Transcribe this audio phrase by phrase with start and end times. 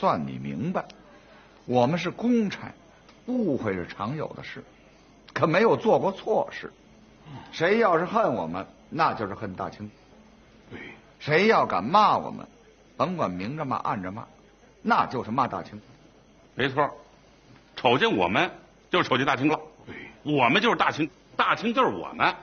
[0.00, 0.86] 算你明白。
[1.66, 2.72] 我们是公差，
[3.26, 4.64] 误会是常有的事，
[5.34, 6.72] 可没有做过错事。
[7.52, 9.90] 谁要是恨我们，那就是恨大清。
[10.70, 10.80] 对，
[11.18, 12.46] 谁要敢骂我们，
[12.96, 14.24] 甭管明着骂、暗着骂，
[14.80, 15.78] 那就是骂大清。
[16.54, 16.90] 没错，
[17.76, 18.50] 瞅见我们
[18.90, 19.60] 就瞅见大清了。
[19.86, 22.34] 对，我们就是大清，大清就是我们。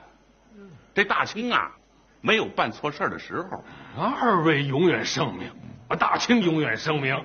[0.94, 1.76] 这大清啊，
[2.20, 3.64] 没有办错事的时候。
[3.96, 5.50] 二位永远盛名，
[5.88, 7.20] 啊，大清永远盛名。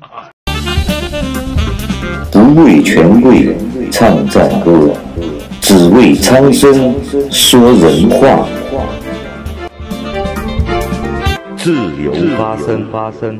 [0.00, 0.30] 啊，
[2.32, 3.54] 不为权贵
[3.90, 4.94] 唱赞歌，
[5.60, 6.94] 只为苍生
[7.30, 8.46] 说人话。
[11.56, 13.38] 自由发声，发声，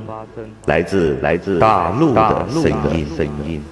[0.66, 3.62] 来自来自大陆的声音，声音。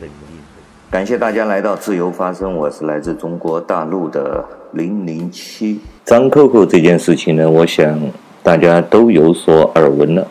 [0.91, 5.81] 感谢大家来到自由发声，我是来自中国大陆的零零七。
[6.07, 8.01] 张扣扣这件事情呢，我想
[8.43, 10.27] 大家都有所耳闻了。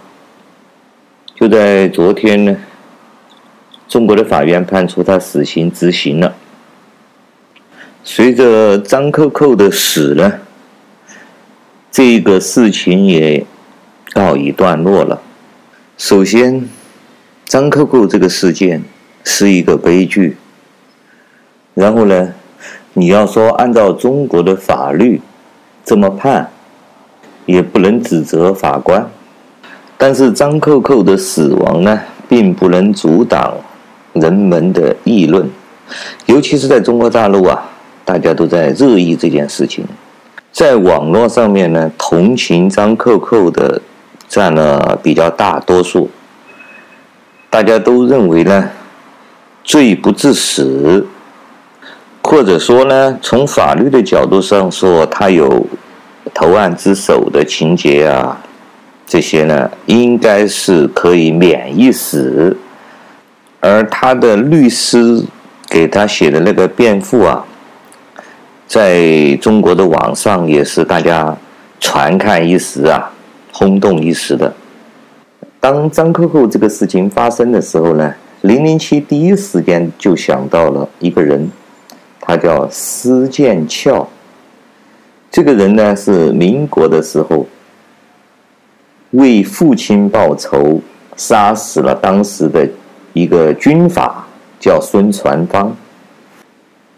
[1.40, 2.58] 就在昨天呢，
[3.88, 6.34] 中国的法院判处他死刑执行了。
[8.04, 10.40] 随着张扣扣的死呢，
[11.92, 13.46] 这个事情也
[14.14, 15.22] 告一段落了。
[15.96, 16.68] 首先，
[17.46, 18.82] 张扣扣这个事件
[19.24, 20.38] 是一个悲剧。
[21.76, 22.34] 然后呢，
[22.94, 25.22] 你要说按照中国的法律
[25.86, 26.50] 这么判，
[27.46, 29.08] 也不能指责法官。
[29.98, 33.54] 但是张扣扣的死亡呢，并不能阻挡
[34.14, 35.50] 人们的议论，
[36.28, 37.64] 尤其是在中国大陆啊，
[38.06, 39.86] 大家都在热议这件事情。
[40.52, 43.82] 在网络上面呢，同情张扣扣的
[44.28, 46.10] 占了比较大多数，
[47.50, 48.70] 大家都认为呢，
[49.64, 51.06] 罪不至死。
[52.24, 55.66] 或者说呢，从法律的角度上说，他有
[56.34, 58.38] 投案自首的情节啊，
[59.08, 62.56] 这些呢，应该是可以免一死。
[63.60, 65.24] 而他的律师
[65.68, 67.44] 给他写的那个辩护啊，
[68.68, 71.36] 在中国的网上也是大家
[71.80, 73.12] 传看一时啊，
[73.52, 74.54] 轰动一时的。
[75.60, 81.50] 当张扣扣这个事情发生的时候呢，零零七第一时间就想到了一个人。
[82.20, 84.06] 他叫施剑翘，
[85.32, 87.48] 这个人呢，是民国的时候
[89.18, 90.82] 为父亲报仇，
[91.16, 92.68] 杀死了当时的
[93.14, 94.26] 一个军阀，
[94.60, 95.76] 叫孙传芳。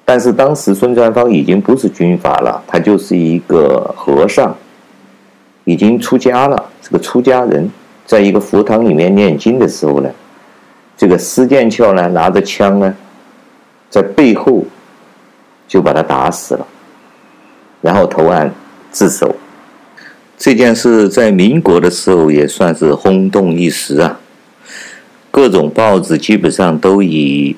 [0.06, 4.56] 但是当时孙传芳已经不是军阀了，他就是一个和尚，
[5.66, 7.70] 已经出家了，是个出家人，
[8.06, 10.10] 在一个佛堂里面念经的时候呢，
[10.98, 12.96] 这个施剑翘呢拿着枪呢，
[13.90, 14.64] 在背后。
[15.70, 16.66] 就把他打死了，
[17.80, 18.52] 然后投案
[18.90, 19.36] 自首。
[20.40, 24.22] 这件事在民国的时候也算是轰动一时啊，
[25.30, 27.58] 各种报纸基本上都以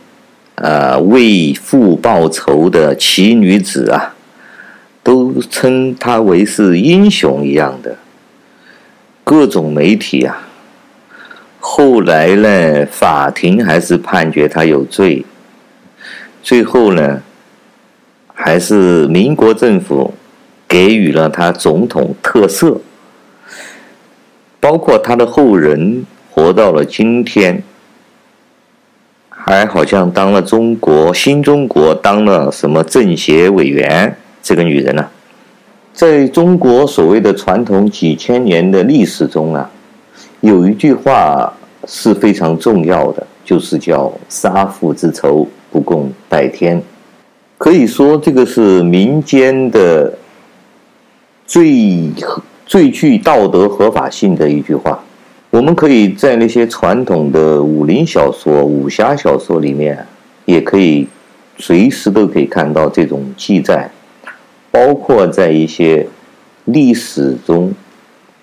[0.56, 4.16] 呃为父报仇的奇女子啊，
[5.04, 7.98] 都称她为是英雄一样的。
[9.24, 10.50] 各种媒体啊，
[11.60, 15.24] 后来呢，法庭还是判决他有罪，
[16.42, 17.22] 最后呢。
[18.44, 20.12] 还是民国政府
[20.72, 22.78] 给予了他总统特赦，
[24.58, 27.62] 包括他的后人活到了今天，
[29.28, 34.16] 还好像当了中国新中国当了什么政协委员。
[34.42, 35.06] 这个女人呢、
[35.92, 39.70] 在中国所谓的传统几千年的历史中啊，
[40.40, 41.52] 有一句话
[41.86, 46.82] 是非常重要的，就是叫“杀父之仇，不共戴天”。
[47.60, 50.18] 可以说，这个是民间的
[51.52, 52.10] 最
[52.66, 55.04] 最具道德合法性的一句话。
[55.50, 60.08] 我们可以在那些传统的武林小说、武侠小说里面，
[60.46, 61.06] 也可以
[61.58, 63.92] 随时都可以看到这种记载，
[64.72, 66.08] 包括在一些
[66.64, 67.74] 历史中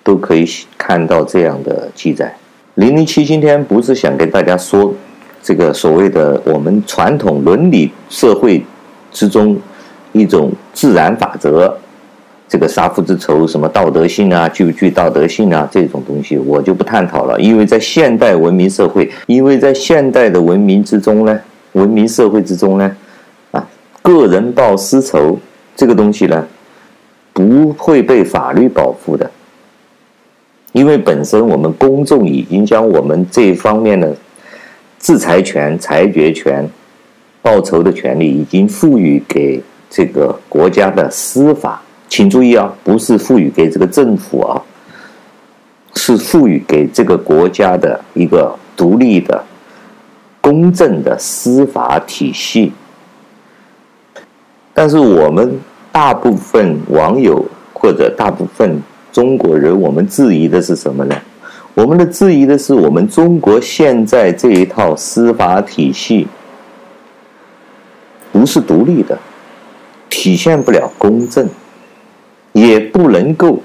[0.05, 2.37] 都可以看到这样的记载。
[2.75, 4.93] 零零七今天不是想跟大家说
[5.43, 8.63] 这个所谓的我们传统伦理社会。
[9.11, 9.57] 之中
[10.13, 11.75] 一种自然法则，
[12.49, 17.39] 这个杀父之仇，什么道德性啊，具不具道德性啊，这种东西我就不探讨了。
[17.41, 21.41] 因为在现代文明社会，因为在现代的文明之中呢，
[21.73, 22.97] 文明社会之中呢，
[23.51, 23.69] 啊，
[24.01, 25.39] 个人报私仇
[25.77, 26.47] 这个东西呢，
[27.33, 29.31] 不会被法律保护的，
[30.73, 34.17] 因为本身我们公众已经将我们这方面的
[34.99, 36.69] 制裁权、裁决权。
[37.41, 44.63] 报仇的权利已经赋予给这个国家的司法，请注意啊，不是赋予给这个政府啊。
[45.95, 49.45] 是赋予给这个国家的一个独立的、
[50.41, 52.73] 公正的司法体系。
[54.73, 55.59] 但是我们
[55.91, 57.45] 大部分网友
[57.75, 58.81] 或者大部分
[59.13, 61.17] 中国人，我们质疑的是什么呢？
[61.75, 66.29] 我们的质疑的是我们中国现在这一套司法体系
[68.31, 69.19] 不是独立的，
[70.09, 71.49] 体现不了公正，
[73.29, 73.61] 能够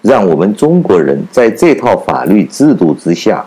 [0.00, 3.44] 让我们中国人在这套法律制度之下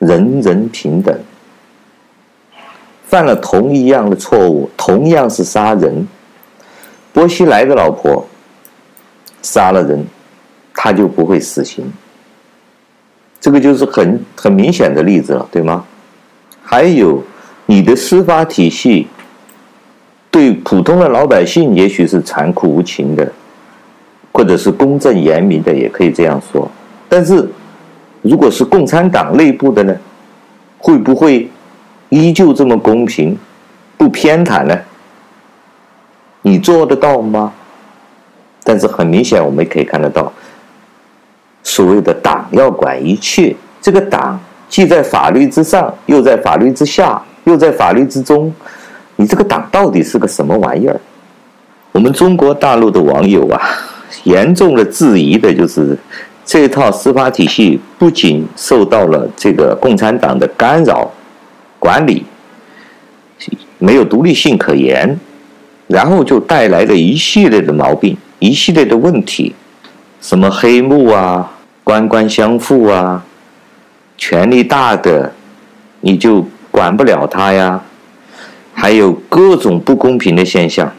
[0.00, 1.16] 人人平等。
[3.06, 6.06] 犯了同一样的错误，同样是杀人，
[7.12, 8.26] 薄熙来的老婆
[9.40, 10.04] 杀了人，
[10.74, 11.90] 他就不会死刑。
[13.40, 15.84] 这个就是很很明显的例子了，对吗？
[16.62, 17.22] 还有，
[17.66, 19.06] 你的司法体系
[20.30, 23.32] 对普通的老百姓也许是残酷无情的，
[24.38, 26.70] 或者是公正严明的，也可以这样说。
[27.08, 27.44] 但是，
[28.22, 29.96] 如果是共产党内部的呢，
[30.78, 31.50] 会不会？
[32.10, 33.36] 依旧这么公平，
[33.96, 34.78] 不偏袒呢？
[36.40, 37.52] 你做得到吗？
[38.62, 40.32] 但是很明显，我们可以看得到，
[41.64, 48.54] 所谓的党要管一切，这个党既在法律之上，又在法律之下，又在法律之中，
[49.16, 50.98] 你这个党到底是个什么玩意儿？
[51.92, 53.60] 我们中国大陆的网友啊，
[54.24, 55.96] 严重的质疑的就是
[56.44, 61.10] 这套司法体系不仅受到了这个共产党的干扰。
[61.80, 62.24] 管理
[63.78, 65.16] 没有独立性可言，
[65.86, 69.54] 然后就带来了一系列的毛病，一系列的问题，
[70.20, 71.52] 什么黑幕啊、
[71.84, 73.24] 官官相护啊、
[74.16, 75.32] 权力大的
[76.00, 77.80] 你就管不了他呀，
[78.74, 80.92] 还有各种不公平的现象。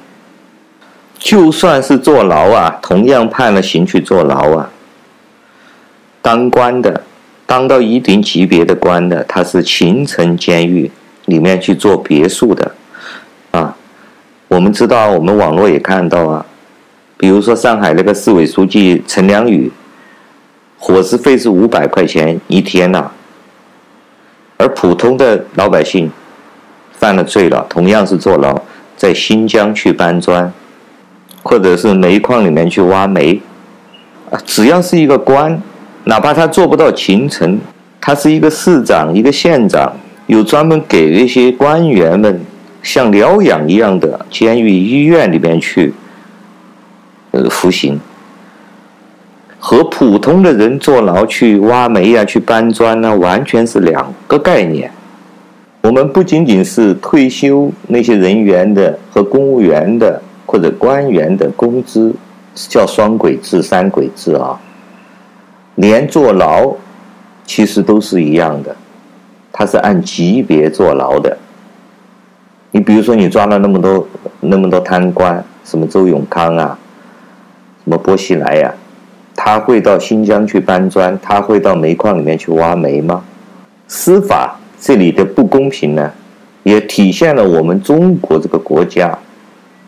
[1.19, 4.71] 就算是坐牢啊，同样判了刑去坐牢啊，
[6.21, 7.03] 当官的。
[7.45, 10.91] 当到一定级别的官的，他是秦城监狱
[11.25, 12.71] 里面去做别墅的，
[13.49, 13.75] 啊，
[14.47, 16.45] 我们知道，我们网络也看到啊，
[17.17, 19.71] 比如说上海那个市委书记陈良宇，
[20.77, 23.09] 伙食费是五百块钱一天呐，
[24.57, 26.11] 而普通的老百姓
[26.91, 28.61] 犯了罪了，同样是坐牢，
[28.95, 30.53] 在新疆去搬砖，
[31.49, 33.41] 或者是煤矿里面去挖煤，
[34.29, 35.59] 啊，只要是一个官。
[36.03, 37.59] 哪怕他做不到秦城，
[37.99, 39.91] 他是一个市长、一个县长，
[40.27, 42.39] 有专门给那些官员们
[42.83, 45.91] 像疗养一样的监狱、医院里面去，
[47.31, 47.99] 呃，服刑。
[49.57, 54.91] 和普通的人坐牢去挖煤啊、去搬砖呢，完全是两个概念。
[55.81, 62.11] 我们不仅仅是退休那些人员的和公务员的或者官员的工资
[62.55, 64.59] 叫双轨制、三轨制啊。
[65.75, 66.73] 连坐牢，
[67.45, 68.75] 其实都是一样的，
[69.51, 71.37] 他是按级别坐牢的。
[72.71, 74.07] 你比如说，你抓了那么多
[74.39, 76.79] 那么多贪官，什么周永康啊，
[77.83, 78.73] 什么薄熙来呀，
[79.35, 83.23] 他会到新疆去搬砖，他会到煤矿里面去挖煤吗？
[83.87, 86.11] 司法这里的不公平呢，
[86.63, 89.15] 也体现了我们中国这个国家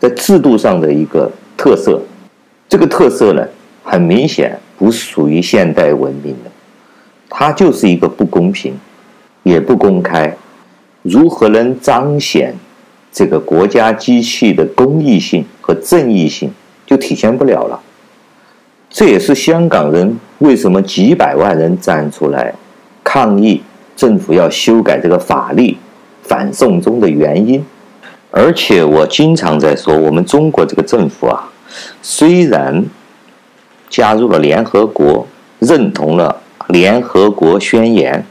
[0.02, 2.02] 在制度上的一个特色。
[2.68, 3.46] 这个特色呢，
[3.84, 4.58] 很明显。
[4.76, 6.50] 不属于现代文明的，
[7.30, 8.74] 它就是一个不公平，
[9.44, 10.36] 也不公开，
[11.02, 12.52] 如何能彰显
[13.12, 16.50] 这个国家机器的公益性和正义性，
[16.84, 17.80] 就体现不了了。
[18.90, 22.52] 这也是香港人为什么几百万人站出来
[23.04, 23.62] 抗议
[23.94, 25.76] 政府要修改这个法律、
[26.24, 27.64] 反送中的原因。
[28.32, 31.52] 而且我经常在说，我们中国这个政府啊，
[32.02, 32.84] 虽然。
[33.90, 35.26] 加入了联合国，
[35.58, 38.24] 认同了联合国宣言，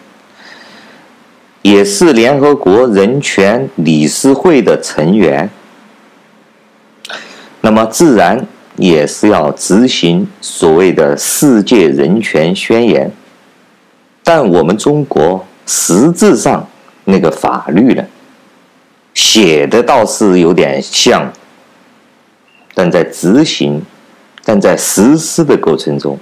[1.61, 5.47] 也是联合国人权理事会的成员。
[7.61, 13.11] 那么自然也是要执行所谓的世界人权宣言。
[14.23, 16.67] 但我们中国实质上
[17.03, 18.03] 那个法律呢，
[19.13, 21.31] 写的倒是有点像，
[22.73, 23.81] 但在执行。
[24.43, 26.17] 但在实施的过程中，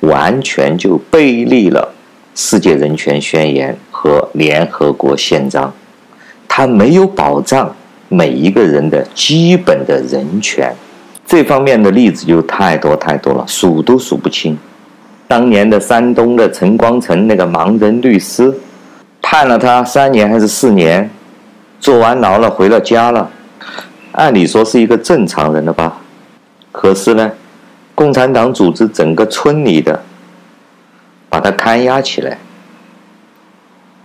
[0.00, 1.94] 完全就背离了
[2.34, 5.72] 世界人权宣言和联合国宪章，
[6.48, 7.72] 它没有保障
[8.08, 10.74] 每一个人的基本的人权。
[11.24, 14.58] 这方面的例子就太多太多了，数都数不清。
[15.28, 18.52] 当年的山东的陈光诚那个盲人律师，
[19.22, 21.08] 判了他三年还是四年，
[21.86, 23.30] 坐完牢了回了家了，
[24.10, 25.98] 按理说是一个正常人了吧？
[26.72, 27.30] 可是呢，
[27.94, 30.02] 共产党组织整个村里的
[31.28, 32.38] 把他看押起来，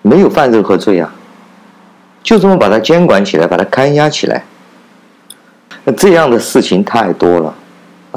[0.03, 1.11] 没有犯任何罪啊，
[2.21, 4.43] 就这么把他监管起来，把他看押起来。
[5.83, 7.55] 那这样的事情太多了，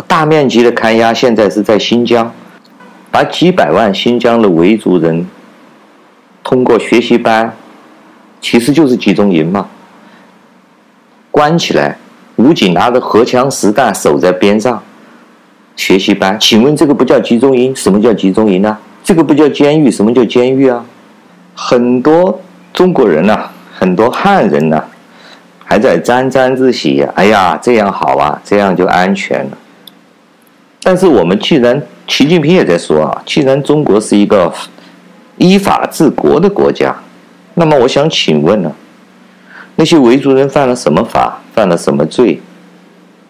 [0.06, 2.30] 大面积的看押，现在是在新疆，
[3.10, 5.26] 把几百万新疆的维族人
[6.42, 7.56] 通过学习班，
[8.44, 9.66] 其实就是集中营嘛，
[11.30, 11.96] 关起来，
[12.36, 14.82] 武警拿着荷枪实弹守在边上。
[15.76, 17.74] 学习班，请问这个不叫集中营？
[17.74, 18.76] 什么叫集中营呢？
[19.02, 19.90] 这个不叫监狱？
[19.90, 20.84] 什么叫监狱啊？
[21.54, 22.38] 很多
[22.74, 24.84] 中国人呐、很多汉人呐、
[25.64, 29.56] 还在沾沾自喜、哎呀，这样好啊，这样就安全了。
[30.82, 34.52] 但是我们既然习近平也在说啊，既然中国是一个
[35.38, 36.94] 依法治国的国家，
[37.54, 38.72] 那么我想请问呢、
[39.76, 42.40] 那些维族人犯了什么法，犯了什么罪，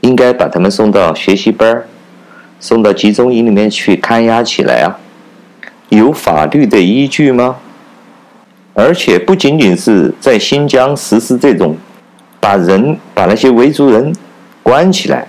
[0.00, 1.86] 应该把他们送到学习班儿？
[2.58, 4.96] 送到集中营里面去看押起来啊？
[5.90, 7.56] 有法律的依据吗？
[8.72, 11.76] 而且不仅仅是在新疆实施这种，
[12.40, 14.12] 把人把那些维族人
[14.62, 15.28] 关起来，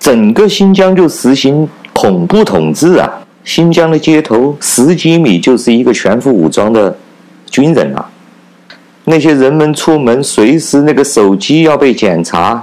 [0.00, 3.20] 整个新疆就实行恐怖统治啊！
[3.44, 6.96] 新疆的街头十几米就是一个全副武装的
[7.54, 8.10] 军人啊！
[9.04, 12.60] 那些人们出门随时那个手机要被检查，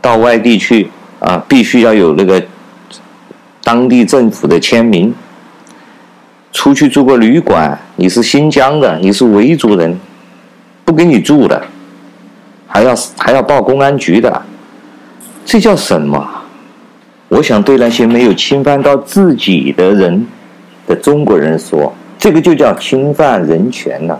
[0.00, 2.42] 到外地去啊，必须要有那个。
[3.62, 5.14] 当地政府的签名，
[6.52, 10.00] 出去住个旅馆，你是新疆的，你是维族人，
[10.84, 11.62] 不给你住的，
[12.66, 14.42] 还要还要报公安局的，
[15.44, 16.26] 这叫什么？
[17.28, 20.26] 我想对那些没有侵犯到自己的人
[20.86, 24.18] 的中国人说，这个就叫侵犯人权了。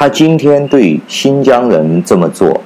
[0.00, 2.58] 他今天对新疆人这么做，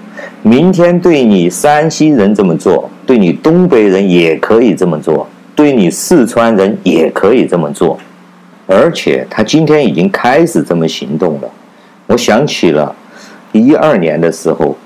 [0.42, 5.26] 明天对你山西人这么做，对你东北人也可以这么做。
[5.52, 7.98] 对你四川人也可以这么做，
[8.68, 11.50] 而且他今天已经开始这么行动了。
[12.06, 12.94] 我想起了，
[13.50, 14.76] 一二年的时候，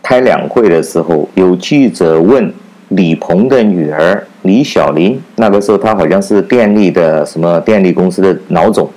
[0.00, 2.54] 开两会的时候，有记者问
[2.90, 8.88] 李鹏的女儿李小玲，那个时候她好像是电力的什么电力公司的老总。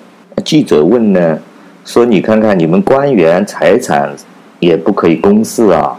[0.44, 1.40] 记者问呢，
[1.86, 4.14] 说你看看你们官员财产
[4.60, 5.98] 也不可以公示啊。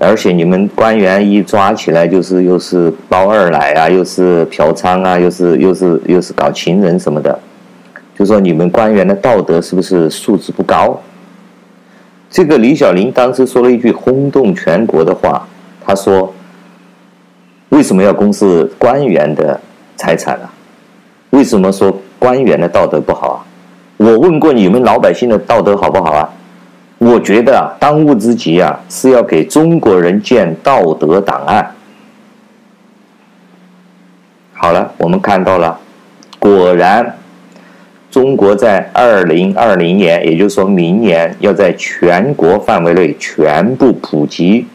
[0.00, 7.36] 而且你们官员一抓起来就是又是包二奶啊，又是嫖娼啊，又是又是又是搞情人什么的，
[8.16, 11.00] 就说你们官员的道德是不是素质不高？
[12.30, 15.48] 这个李小林当时说了一句轰动全国的话，
[15.84, 16.32] 她说
[17.70, 19.60] ：“为什么要公示官员的
[19.96, 20.52] 财产啊？
[21.30, 23.38] 为什么说官员的道德不好啊？
[23.98, 26.28] 我问过你们老百姓的道德好不好啊？”
[26.98, 31.74] 我觉得啊，当务之急啊，是要给中国人建道德档案。
[34.52, 35.78] 好了，我们看到了，
[36.40, 37.16] 果然，
[38.10, 44.66] 中国在二零二零年，也就是说明年，要在全国范围内全部普及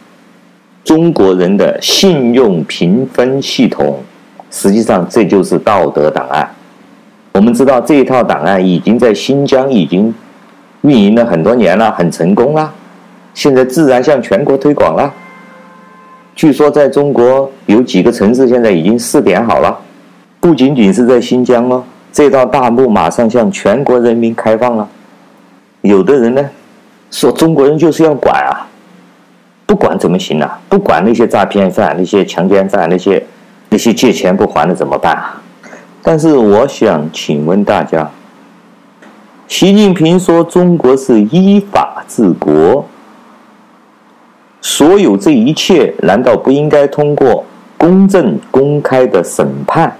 [0.85, 4.01] 中国人的信用评分系统。
[4.49, 6.49] 实际上，这就是道德档案。
[7.33, 10.13] 我们知道，这一套档案已经在新疆已经。
[10.85, 12.69] 运营了很多年了，很成功了，
[13.33, 15.13] 现在自然向全国推广了。
[16.35, 19.79] 据说在中国有几个城市现在已经试点好了，
[20.41, 24.89] 不仅仅是在新疆哦，这道大幕马上向全国人民开放了。
[25.83, 26.49] 有的人呢
[27.09, 28.67] 说中国人就是要管啊，
[29.65, 30.59] 不管怎么行啊？
[30.67, 33.25] 不管那些诈骗犯、那些强奸犯、那些
[33.69, 35.41] 那些借钱不还的怎么办啊？
[36.03, 38.11] 但是我想请问大家。
[39.47, 42.85] 习近平说：“中国是依法治国，
[44.61, 47.45] 所有这一切难道不应该通过
[47.77, 49.95] 公正公开的审判，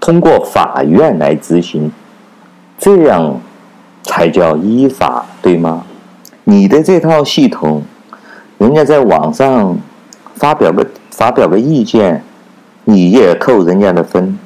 [0.00, 1.90] 通过法院来执行，
[2.78, 3.38] 这样
[4.02, 5.84] 才叫依法，对吗？
[6.44, 7.82] 你的这套系统，
[8.58, 9.76] 人家在网上
[10.34, 12.22] 发表个发表个意见，
[12.84, 14.38] 你也扣人家的分。”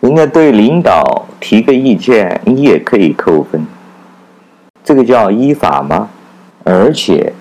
[0.00, 3.66] 人家对领导提个意见，你也可以扣分，
[4.84, 6.08] 这个叫依法吗？
[6.62, 7.32] 而且，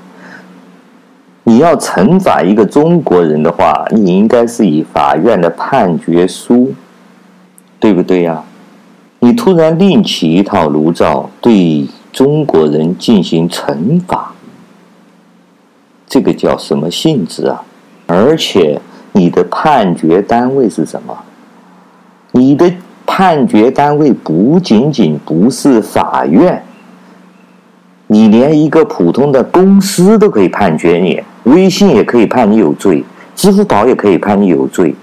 [1.43, 6.73] 你要惩罚一个中国人的话，你应该是以法院的判决书，
[7.79, 8.43] 对不对呀？
[9.19, 14.33] 你突然另起一套炉灶，对中国人进行惩罚，
[16.07, 17.63] 这个叫什么性质啊？
[18.07, 18.81] 而且，
[19.17, 21.17] 你的判决单位是什么？
[22.33, 22.71] 你的
[23.03, 26.61] 判决单位不仅仅不是法院，
[28.05, 31.19] 你连一个普通的公司都可以判决你，
[31.51, 33.03] 微信也可以判你有罪，
[33.35, 34.93] 支付宝也可以判你有罪，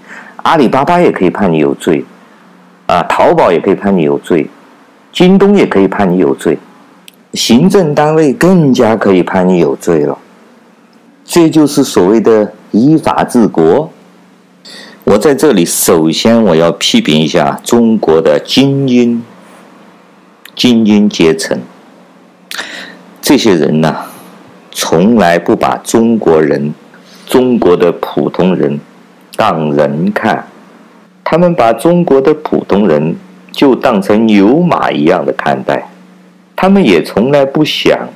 [0.45, 2.05] 阿里巴巴也可以判你有罪，
[2.87, 4.49] 啊，淘宝也可以判你有罪，
[5.13, 6.57] 京东也可以判你有罪，
[7.33, 10.17] 行政单位更加可以判你有罪了。
[11.25, 13.91] 这就是所谓的依法治国。
[15.05, 19.23] 我在这里首先我要批评一下中国的精英
[20.57, 21.61] 精英阶层，
[23.21, 24.07] 这些人呐，
[24.73, 26.73] 从来不把中国人、
[27.27, 28.81] 中国的普通人
[29.37, 30.47] 当人看，
[31.23, 33.15] 他们把中国的普通人
[33.53, 35.91] 就当成牛马一样的看待，
[36.57, 38.09] 他们也从来不想。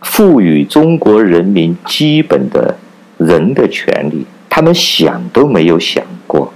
[0.00, 2.76] 赋予中国人民基本的
[3.18, 6.52] 人的权利，他们想都没有想过。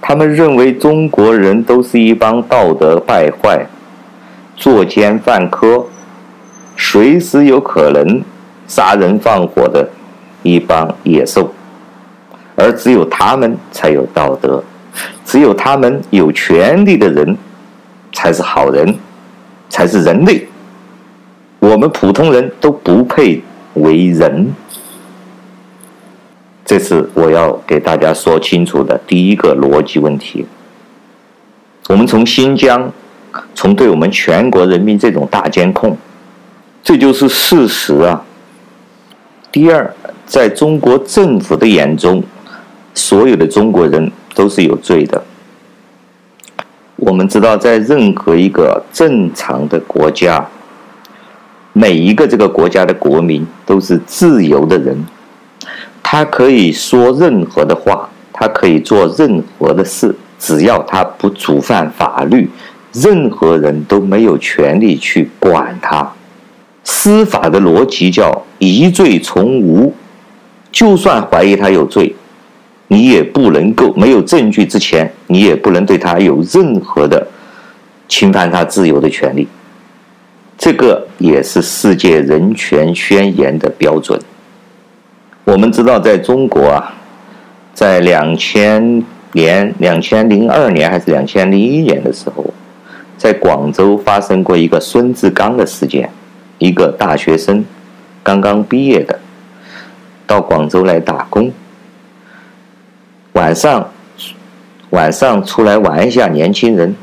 [0.00, 3.66] 他们认为中国人都是一帮道德败坏、
[4.56, 5.84] 作奸犯科、
[6.76, 8.22] 随时有可能
[8.68, 9.90] 杀人放火的
[10.44, 11.52] 一帮野兽，
[12.54, 14.62] 而只有他们才有道德，
[15.24, 17.36] 只有他们有权利的人
[18.12, 18.94] 才是好人，
[19.68, 20.46] 才是人类。
[21.58, 23.42] 我们普通人都不配
[23.74, 24.54] 为人，
[26.70, 30.46] 这是我要给大家说清楚的第一个逻辑问题。
[31.88, 32.92] 我们从新疆，
[33.56, 35.98] 从对我们全国人民这种大监控，
[36.84, 38.24] 这就是事实啊。
[39.50, 39.92] 第二，
[40.24, 42.22] 在中国政府的眼中，
[42.94, 45.20] 所有的中国人都是有罪的。
[46.94, 50.46] 我们知道，在任何一个正常的国家。
[51.72, 55.04] 每一个这个国家的国民都是自由的人，
[56.12, 62.50] 他可以说任何的话，他可以做任何的事，只要他不触犯法律，
[62.92, 66.12] 任何人都没有权利去管他。
[66.82, 69.94] 司法的逻辑叫疑罪从无，
[70.72, 72.12] 就算怀疑他有罪，
[72.88, 77.24] 你也不能够没有证据之前，你也不能对他有任何的
[78.08, 79.46] 侵犯他自由的权利。
[80.58, 84.20] 这个也是世界人权宣言的标准。
[85.60, 86.94] 我们知道，在中国啊，
[87.74, 92.42] 在两千年、两千零二年还是两千零一年的时候，
[93.18, 96.08] 在广州发生过一个孙志刚的事件，
[96.56, 97.62] 一个大学生
[98.22, 99.18] 刚刚毕业的，
[100.26, 101.52] 到广州来打工，
[103.32, 103.90] 晚上
[104.88, 106.96] 晚上出来玩一下，年轻人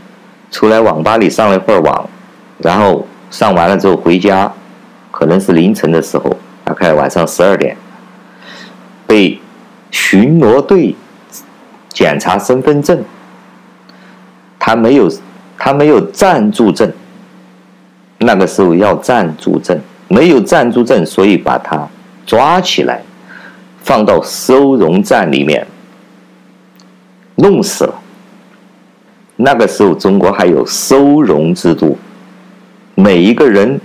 [0.50, 2.10] 出来网吧里上了一会儿网，
[2.58, 3.06] 然后。
[3.30, 4.50] 上完了之后回家，
[5.12, 7.76] 可能是凌晨的时候，大概晚上十二点，
[9.08, 9.40] 被
[9.90, 10.96] 巡逻队
[11.90, 13.02] 检查身份证，
[14.60, 15.12] 他没有
[15.58, 16.92] 他没有暂住证，
[18.20, 21.88] 那个时候要暂住证，没有暂住证，所以把他
[22.26, 23.02] 抓起来，
[23.82, 25.66] 放到收容站里面，
[27.36, 27.96] 弄死了。
[29.38, 31.98] 那个时候中国还有收容制度。
[32.96, 33.80] 每一个人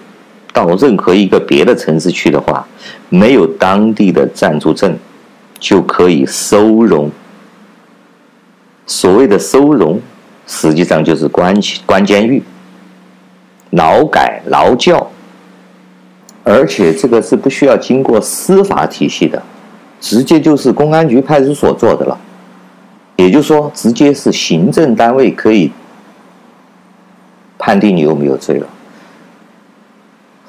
[0.54, 2.66] 到任何一个别的城市去的话，
[3.10, 4.96] 没有当地的暂住证，
[5.62, 7.08] 就可以收容。
[8.84, 10.00] 所谓的收容，
[10.44, 12.42] 实际上就是关关监狱、
[13.70, 15.08] 劳改、劳教，
[16.42, 19.40] 而且这个是不需要经过司法体系的，
[20.00, 22.18] 直接就是公安局、派出所做的了。
[23.14, 25.70] 也就是说，直接是行政单位可以
[27.56, 28.66] 判定你有没有罪了。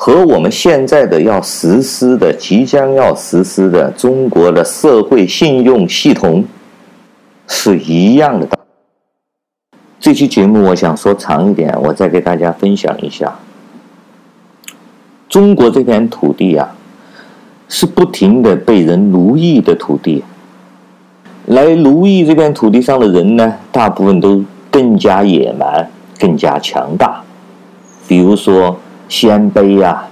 [0.06, 6.44] 和我们现在的要实施的、即将要实施的中国的社会信用系统
[7.48, 8.46] 是一样的。
[10.02, 13.34] 这期节目我想说长一点，我再给大家分享一下。
[15.30, 16.76] 中国这片土地啊，
[17.70, 20.22] 是不停的被人奴役的土地。
[21.46, 25.90] 来奴役这片土地上的人呢，大部分都更加野蛮、
[26.20, 27.24] 更加强大。
[28.06, 28.78] 比如说。
[29.10, 30.06] 鲜卑呀、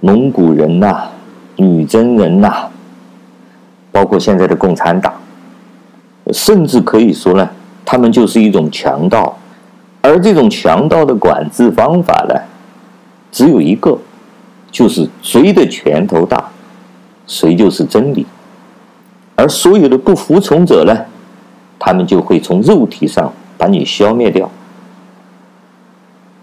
[0.00, 1.08] 蒙古人呐、
[1.56, 2.68] 女真人呐、
[3.90, 5.12] 包括现在的共产党，
[6.32, 7.48] 甚至可以说呢，
[7.84, 9.36] 他们就是一种强盗，
[10.02, 12.34] 而这种强盗的管制方法呢，
[13.32, 13.98] 只有一个，
[14.70, 16.44] 就是谁的拳头大，
[17.26, 18.26] 谁就是真理，
[19.34, 20.96] 而所有的不服从者呢，
[21.78, 24.50] 他们就会从肉体上把你消灭掉。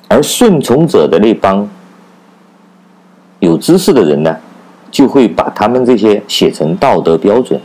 [0.07, 1.67] 而顺从者的那帮
[3.39, 4.35] 有知识的人呢，
[4.91, 7.59] 就会把他们这些写成道德标准。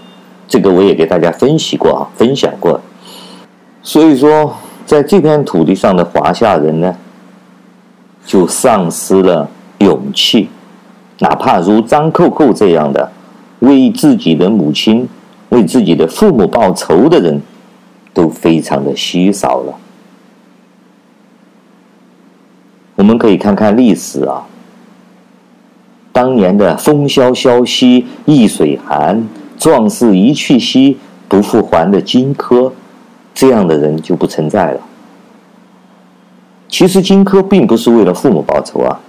[0.49, 2.81] 这个我也给大家分析过啊，分享过。
[3.83, 6.97] 所以说，在这片土地上的华夏人呢，
[8.27, 9.49] 就丧失了
[9.79, 10.49] 勇气，
[11.21, 13.13] 哪怕如张扣扣这样的
[13.61, 15.09] 为自己的母亲、
[15.51, 17.41] 为自己的父母报仇的人，
[18.13, 19.73] 都非常的稀少了。
[23.01, 24.45] 我们可以看看历史啊，
[26.13, 29.27] 当年的“风萧萧兮易水寒，
[29.59, 32.71] 壮士一去兮不复还”的荆轲，
[33.33, 34.81] 这样的人就不存在了。
[36.69, 39.01] 其实荆轲并不是为了父母报仇啊，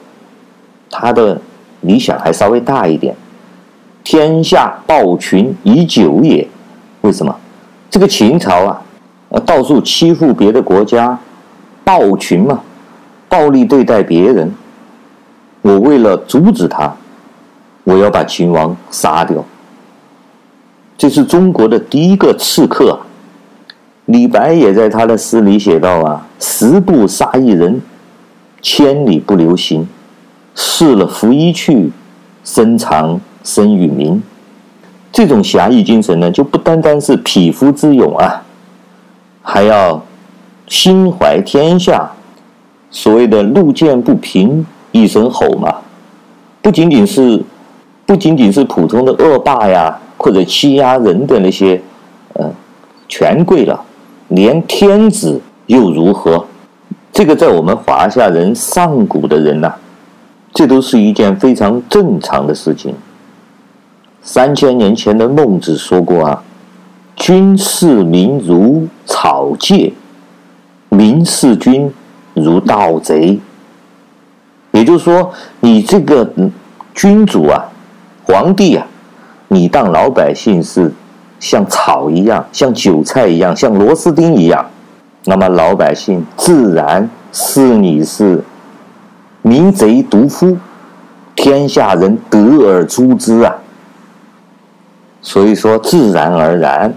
[0.90, 1.42] 他的
[1.82, 3.14] 理想还稍微大一点。
[4.06, 6.48] 天下暴群已久也，
[7.02, 7.36] 为什么？
[7.90, 8.82] 这个秦朝啊，
[9.46, 11.20] 到处欺负别的国家，
[11.84, 12.62] 暴群嘛，
[13.32, 14.54] 暴力对待别人。
[15.62, 16.94] 我为了阻止他，
[17.86, 19.42] 我要把秦王杀掉。
[20.98, 23.00] 这是中国的第一个刺客。
[24.08, 27.82] 李白也在他的诗里写道啊：“十步杀一人，
[28.62, 29.88] 千里不留行。
[30.54, 31.90] 试了拂衣去，
[32.44, 34.22] 深藏身与名。”
[35.10, 38.44] 这种侠义精神呢，就不单单是匹夫之勇啊，
[39.42, 40.04] 还要
[40.68, 42.12] 心怀天下。
[42.92, 45.74] 所谓的“路见不平一声吼”嘛，
[46.62, 47.42] 不仅仅是
[48.06, 51.82] 不仅仅是普通的恶霸呀，或者欺压人的那些
[52.34, 52.52] 呃
[53.08, 53.82] 权贵了。
[54.28, 56.46] 连天子又如何？
[57.14, 59.74] 这个在我们华夏人上古的人呐、
[60.54, 62.94] 这都是一件非常正常的事情。
[64.22, 66.44] 三千年前的孟子说过啊
[67.18, 69.94] ：“君视民如草芥，
[70.90, 71.92] 民视君
[72.44, 73.40] 如盗贼。”
[74.72, 76.30] 也就是说，你这个
[76.94, 77.66] 君主啊，
[78.24, 78.86] 皇帝啊，
[79.48, 80.92] 你当老百姓是。
[81.42, 84.64] 像草一样，像韭菜一样，像螺丝钉一样，
[85.26, 88.44] 那么老百姓自然视你是
[89.42, 90.56] 民贼毒夫，
[91.36, 93.56] 天下人得而诛之啊。
[95.20, 96.94] 所以说，自然而然，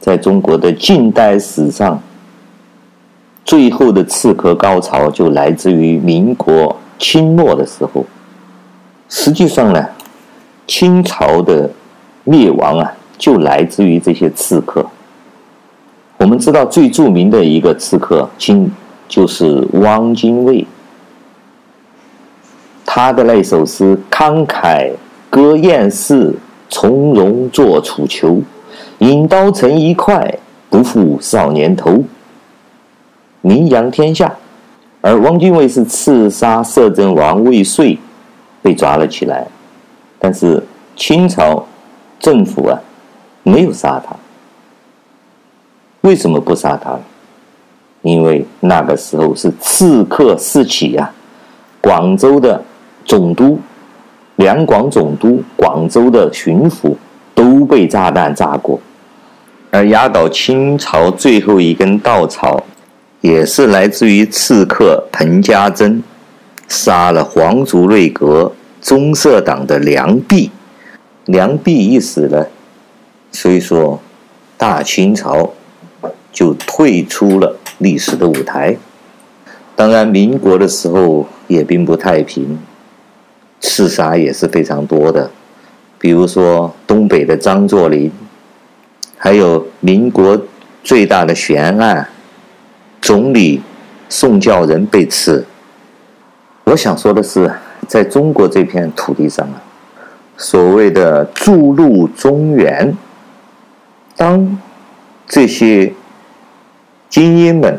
[0.00, 2.00] 在中国的近代史上，
[3.44, 8.04] 最后的刺客高潮就来自于民国清末的时候。
[9.08, 9.86] 实际上呢，
[10.66, 11.70] 清朝的。
[12.26, 14.86] 灭亡啊，就来自于这些刺客。
[16.16, 18.72] 我们知道最著名的一个刺客，清
[19.06, 20.66] 就是汪精卫。
[22.86, 24.90] 他的那首诗“慷慨
[25.28, 26.34] 歌艳事，
[26.70, 28.40] 从容作楚囚。
[29.00, 30.38] 引刀成一快，
[30.70, 32.02] 不负少年头”，
[33.44, 34.34] 名扬天下。
[35.00, 37.98] 而汪精卫是刺杀摄政王未遂，
[38.62, 39.46] 被抓了起来。
[40.18, 40.60] 但是
[40.96, 41.64] 清朝。
[42.20, 42.80] 政府啊，
[43.42, 44.16] 没有杀他。
[46.00, 46.98] 为什么不杀他？
[48.00, 51.12] 因为那个时候是刺客四起啊，
[51.82, 52.62] 广州的
[53.04, 53.58] 总督、
[54.36, 56.94] 两广总督、广州的巡抚
[57.34, 58.80] 都被炸弹炸过。
[59.70, 62.62] 而压倒清朝最后一根稻草，
[63.24, 66.02] 也是来自于刺客彭家珍，
[66.68, 70.50] 杀了皇族内阁中社党的梁弼。
[71.24, 72.50] 梁弼一死了，
[73.32, 73.98] 所以说
[74.58, 75.54] 大清朝
[76.30, 78.76] 就退出了历史的舞台。
[79.74, 82.58] 当然，民国的时候也并不太平，
[83.58, 85.30] 刺杀也是非常多的。
[85.98, 88.12] 比如说东北的张作霖，
[89.16, 90.38] 还有民国
[90.82, 92.06] 最大的悬案，
[93.04, 93.60] 总理
[94.08, 95.44] 宋教仁被刺。
[96.64, 97.52] 我想说的是，
[97.86, 99.60] 在中国这片土地上啊。
[100.38, 102.96] 所谓的筑路中原，
[104.16, 104.58] 当
[105.26, 105.92] 这些
[107.10, 107.78] 精英们，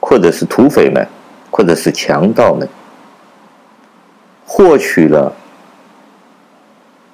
[0.00, 1.06] 或者是土匪们，
[1.52, 2.68] 或者是强盗们，
[4.44, 5.32] 获取了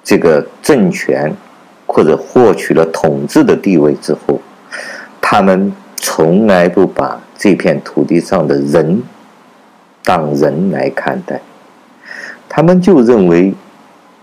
[0.03, 1.31] 这个政权，
[1.85, 4.41] 或者获取了统治的地位之后，
[5.21, 9.01] 他们从来不把这片土地上的人
[10.03, 11.39] 当人来看待，
[12.49, 13.53] 他们就认为。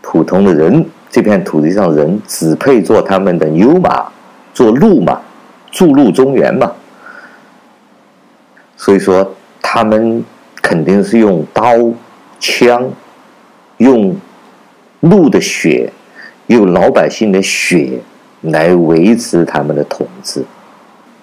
[0.07, 4.05] 普通的人，这片土地上人只配做他们的牛马，
[4.53, 5.19] 做路马，
[5.71, 6.71] 筑路中原嘛。
[8.77, 10.23] 所以说，他们
[10.61, 11.75] 肯定是用刀、
[12.39, 12.87] 枪，
[13.79, 14.15] 用
[15.01, 15.91] 鹿的血，
[16.49, 17.99] 用老百姓的血
[18.43, 20.45] 来维持他们的统治，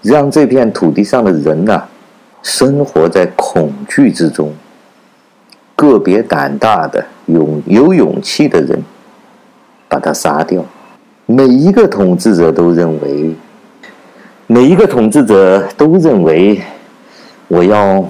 [0.01, 1.83] 让这片土地上的人呐、
[2.41, 4.53] 生活在恐惧之中。
[5.75, 8.79] 个别胆大的、勇有勇气的人，
[9.87, 10.63] 把他杀掉。
[11.25, 13.33] 每一个统治者都认为，
[14.45, 16.61] 每一个统治者都认为，
[17.47, 18.05] 我要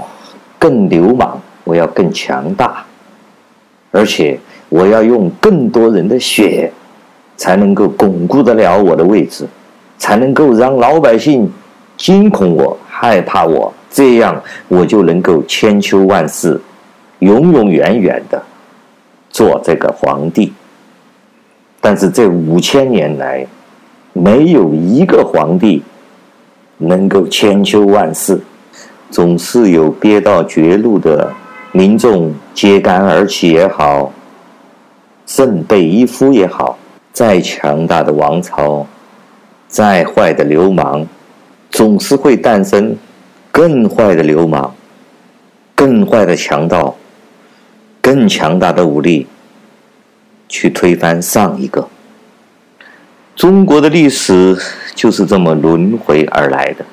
[0.59, 2.83] 更流氓，我要更强大，
[3.91, 6.73] 而且我要用更多人的血，
[7.37, 9.47] 才能够巩固得了我的位置，
[9.97, 11.49] 才能够让老百姓
[12.01, 16.59] 惊恐我、害怕我，这样我就能够千秋万世、
[17.19, 18.41] 永永远远的
[19.29, 20.51] 做这个皇帝。
[21.79, 23.45] 但是这五千年来，
[24.13, 25.83] 没有一个皇帝
[26.79, 28.41] 能够千秋万世，
[29.11, 31.31] 总是有憋到绝路的
[31.71, 34.11] 民众揭竿而起也好，
[35.27, 36.79] 振臂一呼也好，
[37.13, 38.87] 再强大的王朝。
[39.67, 41.05] 再坏的流氓，
[41.71, 42.95] 总是会诞生
[43.51, 44.75] 更坏的流氓、
[45.73, 46.97] 更坏的强盗、
[48.01, 49.25] 更强大的武力，
[50.47, 51.87] 去推翻上一个。
[53.35, 54.55] 中国的历史
[54.93, 56.85] 就是这么轮回而来的。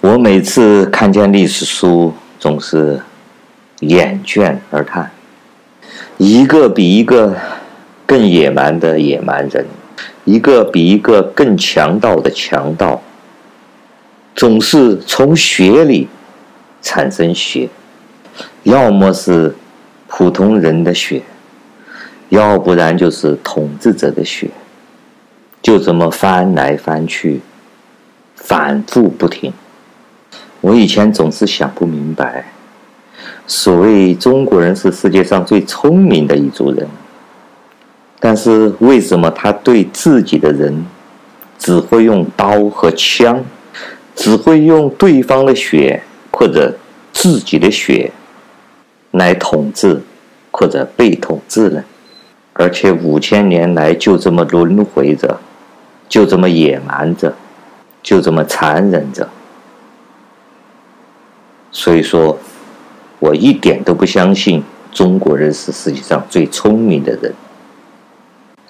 [0.00, 3.00] 我每次看见历史书，总是
[3.80, 5.10] 眼倦而叹，
[6.18, 7.36] 一个比一个
[8.04, 9.64] 更野蛮的野蛮人。
[10.24, 13.02] 一个比一个更强盗的强盗，
[14.40, 16.08] 总是从血里
[16.80, 17.68] 产生血，
[18.62, 19.54] 要么是
[20.08, 21.20] 普通人的血，
[22.30, 24.48] 要不然就是统治者的血，
[25.60, 27.42] 就这么翻来翻去，
[28.34, 29.52] 反复不停。
[30.62, 32.46] 我以前总是想不明白，
[33.46, 36.88] 所谓中国人是世界上最聪明的一族人。
[38.18, 40.86] 但是为什么他对自己的人
[41.58, 43.44] 只会用刀和枪，
[44.14, 46.76] 只会用对方的血或者
[47.12, 48.10] 自己的血
[49.12, 50.00] 来统治
[50.50, 51.84] 或者被统治呢？
[52.52, 55.40] 而且五千年来就这么轮回着，
[56.08, 57.34] 就这么野蛮着，
[58.02, 59.28] 就这么残忍着。
[61.72, 62.38] 所以说，
[63.18, 67.32] 我一点都不相信中国人是世界上最聪明的人。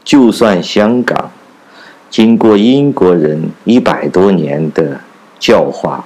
[0.05, 1.31] 就算香港
[2.09, 5.01] 经过英国人一百多年的
[5.41, 6.05] 教化，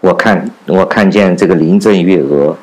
[0.00, 2.54] 我看我看见这个林郑月娥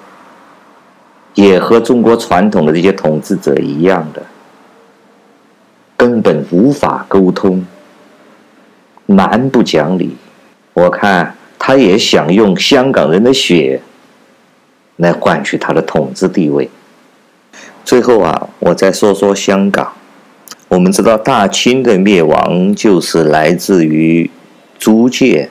[1.33, 4.21] 也和中国传统的这些统治者一样的，
[5.97, 7.65] 根本无法沟通，
[9.05, 10.17] 蛮不讲理。
[10.73, 13.81] 我看他也想用香港人的血
[14.97, 16.69] 来换取他的统治地位。
[17.85, 19.93] 最后啊，我再说说香港。
[20.67, 24.29] 我们知道大清的灭亡就是来自于
[24.81, 25.47] 租界，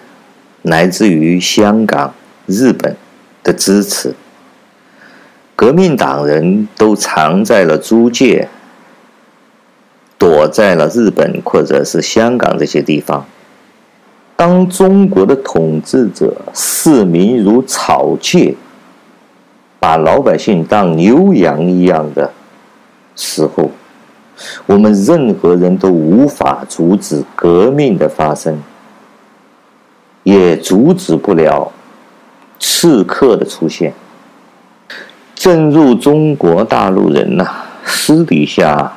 [0.63, 2.13] 来自于香港、
[2.47, 2.97] 日本
[3.45, 4.13] 的支持。
[5.55, 8.49] 革命党人都藏在了租界，
[10.19, 13.25] 躲在了日本或者是香港这些地方。
[14.35, 18.57] 当中国的统治者视民如草芥，
[19.79, 22.33] 把老百姓当牛羊一样的
[23.15, 23.71] 时候，
[24.67, 28.61] 我们任何人都无法阻止革命的发生，
[30.23, 31.73] 也阻止不了
[32.59, 33.93] 刺客的出现。
[35.35, 37.47] 正如中国大陆人呐、
[37.85, 38.93] 私底下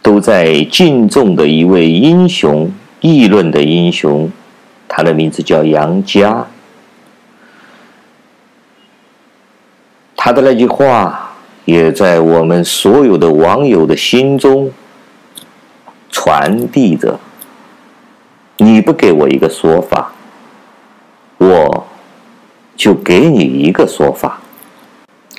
[0.00, 4.30] 都在敬重的一位英雄，议论的英雄，
[4.88, 6.46] 他的名字叫杨佳。
[10.16, 11.36] 他的那句话，
[11.66, 14.72] 也在我们所有的网友的心中
[16.10, 17.20] 传递着。
[18.58, 20.12] 你不给我一个说法，
[21.38, 21.86] 我
[22.74, 24.40] 就给你一个说法。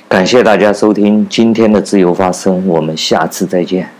[0.08, 3.90] 感谢大家收听今天的自由发声，我们下次再见。